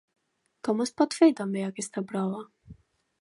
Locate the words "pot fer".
1.01-1.29